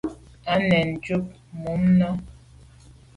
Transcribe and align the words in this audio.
Á 0.51 0.53
nèn 0.69 0.87
njwit 0.93 1.25
mum 1.61 1.81
nà. 1.99 2.09